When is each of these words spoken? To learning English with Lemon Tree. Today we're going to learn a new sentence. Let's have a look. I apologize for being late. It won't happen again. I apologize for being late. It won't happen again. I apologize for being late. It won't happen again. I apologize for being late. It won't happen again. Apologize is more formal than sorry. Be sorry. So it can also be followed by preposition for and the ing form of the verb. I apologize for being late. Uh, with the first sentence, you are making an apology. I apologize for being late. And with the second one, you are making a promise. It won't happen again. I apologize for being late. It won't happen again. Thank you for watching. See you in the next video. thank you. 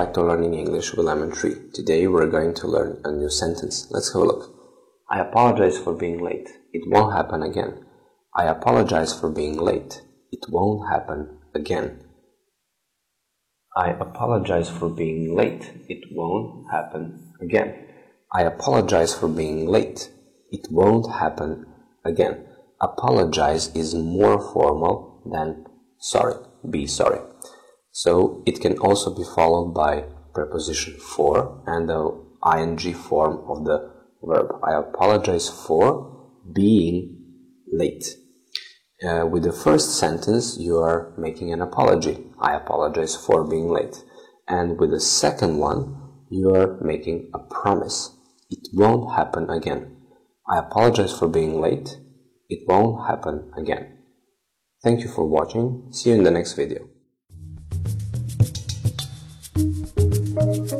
To 0.00 0.22
learning 0.22 0.54
English 0.54 0.94
with 0.94 1.04
Lemon 1.04 1.30
Tree. 1.30 1.56
Today 1.74 2.06
we're 2.06 2.30
going 2.30 2.54
to 2.54 2.66
learn 2.66 3.02
a 3.04 3.12
new 3.12 3.28
sentence. 3.28 3.86
Let's 3.90 4.12
have 4.14 4.22
a 4.22 4.24
look. 4.24 4.50
I 5.10 5.20
apologize 5.20 5.76
for 5.76 5.92
being 5.92 6.18
late. 6.24 6.48
It 6.72 6.82
won't 6.86 7.12
happen 7.14 7.42
again. 7.42 7.84
I 8.34 8.46
apologize 8.46 9.12
for 9.12 9.28
being 9.28 9.58
late. 9.58 10.00
It 10.32 10.40
won't 10.48 10.88
happen 10.88 11.38
again. 11.54 12.02
I 13.76 13.90
apologize 13.90 14.70
for 14.70 14.88
being 14.88 15.36
late. 15.36 15.70
It 15.88 16.04
won't 16.12 16.72
happen 16.72 17.34
again. 17.42 17.86
I 18.32 18.42
apologize 18.44 19.14
for 19.14 19.28
being 19.28 19.66
late. 19.68 20.10
It 20.50 20.66
won't 20.70 21.12
happen 21.12 21.66
again. 22.06 22.46
Apologize 22.80 23.68
is 23.76 23.94
more 23.94 24.40
formal 24.40 25.22
than 25.30 25.66
sorry. 25.98 26.36
Be 26.68 26.86
sorry. 26.86 27.20
So 27.92 28.42
it 28.46 28.60
can 28.60 28.78
also 28.78 29.14
be 29.14 29.24
followed 29.24 29.72
by 29.72 30.04
preposition 30.32 30.94
for 30.94 31.62
and 31.66 31.88
the 31.88 32.24
ing 32.56 32.94
form 32.94 33.44
of 33.48 33.64
the 33.64 33.90
verb. 34.22 34.52
I 34.62 34.78
apologize 34.78 35.48
for 35.48 36.30
being 36.52 37.16
late. 37.66 38.04
Uh, 39.02 39.26
with 39.26 39.44
the 39.44 39.52
first 39.52 39.98
sentence, 39.98 40.58
you 40.58 40.76
are 40.78 41.14
making 41.16 41.52
an 41.52 41.62
apology. 41.62 42.26
I 42.38 42.54
apologize 42.54 43.16
for 43.16 43.44
being 43.44 43.68
late. 43.68 43.96
And 44.46 44.78
with 44.78 44.90
the 44.90 45.00
second 45.00 45.58
one, 45.58 45.96
you 46.28 46.54
are 46.54 46.78
making 46.82 47.30
a 47.34 47.38
promise. 47.38 48.10
It 48.50 48.68
won't 48.72 49.14
happen 49.14 49.48
again. 49.48 49.96
I 50.48 50.58
apologize 50.58 51.16
for 51.16 51.28
being 51.28 51.60
late. 51.60 51.96
It 52.48 52.66
won't 52.66 53.06
happen 53.06 53.52
again. 53.56 53.98
Thank 54.82 55.00
you 55.00 55.08
for 55.08 55.26
watching. 55.26 55.88
See 55.92 56.10
you 56.10 56.16
in 56.16 56.24
the 56.24 56.30
next 56.30 56.54
video. 56.54 56.88
thank 60.40 60.72
you. 60.72 60.79